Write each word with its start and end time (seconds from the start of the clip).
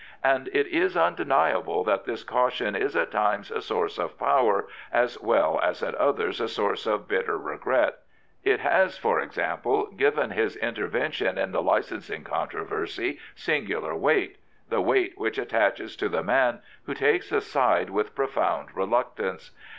And 0.23 0.47
it 0.47 0.65
is 0.65 0.97
undeniable 0.97 1.83
that 1.83 2.05
this 2.05 2.23
caution 2.23 2.75
is 2.75 2.95
at 2.95 3.11
times 3.11 3.51
a 3.51 3.61
source 3.61 3.99
of 3.99 4.17
power, 4.17 4.65
as 4.91 5.21
well 5.21 5.59
as 5.61 5.83
at 5.83 5.93
others 5.93 6.41
a 6.41 6.47
source 6.47 6.87
of 6.87 7.07
bitter 7.07 7.37
regret. 7.37 7.99
It 8.43 8.61
has, 8.61 8.97
for 8.97 9.19
example, 9.19 9.91
given 9.91 10.31
his 10.31 10.55
intervention 10.55 11.37
in 11.37 11.51
the 11.51 11.61
licensing 11.61 12.23
controversy 12.23 13.19
singular 13.35 13.95
weight— 13.95 14.37
the 14.71 14.81
weight 14.81 15.19
which 15.19 15.37
attaches 15.37 15.95
to 15.97 16.09
the 16.09 16.23
man 16.23 16.63
who 16.85 16.95
takes 16.95 17.31
a 17.31 17.39
side 17.39 17.91
with 17.91 18.15
profound 18.15 18.75
reluctance. 18.75 19.51